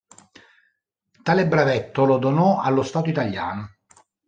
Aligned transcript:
Tale 1.25 1.47
brevetto 1.47 2.05
lo 2.05 2.17
donò 2.17 2.59
allo 2.59 2.81
Stato 2.81 3.09
Italiano. 3.11 3.69